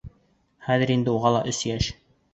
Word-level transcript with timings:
Хәҙер 0.69 0.93
инде 0.95 1.15
уға 1.19 1.33
ла 1.37 1.43
өс 1.53 1.61
йәш. 1.73 1.95